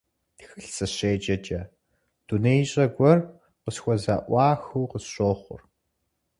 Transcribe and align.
Тхылъ 0.37 0.67
сыщеджэкӀэ, 0.75 1.61
дунеищӀэ 2.27 2.85
гуэр 2.95 3.19
къысхузэӀуахыу 3.63 4.89
къысщохъур. 4.91 5.61